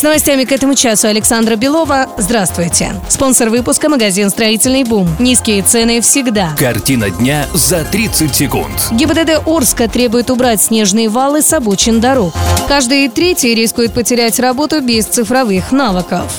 [0.00, 2.08] С новостями к этому часу Александра Белова.
[2.16, 2.94] Здравствуйте.
[3.10, 5.06] Спонсор выпуска– магазин «Строительный бум».
[5.18, 6.56] Низкие цены всегда.
[6.58, 8.72] Картина дня за 30 секунд.
[8.92, 12.32] ГИБДД Орска требует убрать снежные валы с обочин дорог.
[12.66, 16.32] Каждый третий рискует потерять работу без цифровых навыков.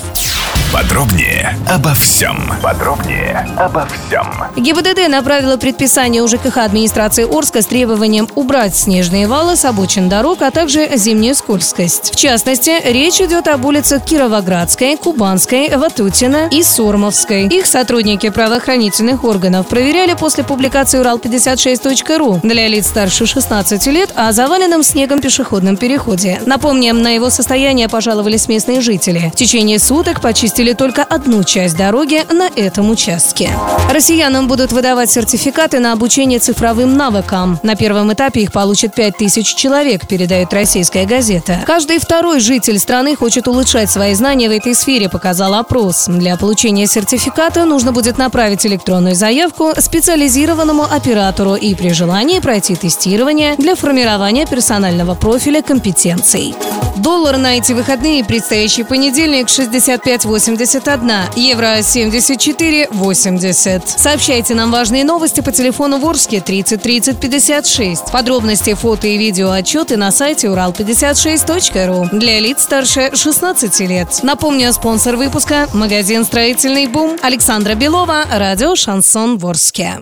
[0.74, 2.50] Подробнее обо всем.
[2.64, 4.26] Подробнее обо всем.
[4.56, 10.50] ГИБДД направила предписание УЖКХ администрации Орска с требованием убрать снежные валы с обочин дорог, а
[10.50, 12.14] также зимнюю скользкость.
[12.14, 17.48] В частности, речь идет об улицах Кировоградской, Кубанской, Ватутина и Сормовской.
[17.48, 24.84] Их сотрудники правоохранительных органов проверяли после публикации Урал56.ру для лиц старше 16 лет о заваленном
[24.84, 26.42] снегом пешеходном переходе.
[26.46, 29.32] Напомним, на его состояние пожаловались местные жители.
[29.34, 33.50] В течение суток почистили только одну часть дороги на этом участке.
[33.92, 37.60] Россиянам будут выдавать сертификаты на обучение цифровым навыкам.
[37.64, 41.64] На первом этапе их получат 5000 человек, передает российская газета.
[41.66, 46.06] Каждый второй житель страны хочет улучшать свои знания в этой сфере, показал опрос.
[46.08, 53.56] Для получения сертификата нужно будет направить электронную заявку специализированному оператору и при желании пройти тестирование
[53.58, 56.54] для формирования персонального профиля компетенций.
[57.02, 63.82] Доллар на эти выходные предстоящий понедельник 65.81, евро 74.80.
[63.98, 68.12] Сообщайте нам важные новости по телефону Ворске 30 30 56.
[68.12, 74.20] Подробности, фото и видео отчеты на сайте урал56.ру для лиц старше 16 лет.
[74.22, 80.00] Напомню, спонсор выпуска– магазин «Строительный бум» Александра Белова, радио «Шансон Ворске».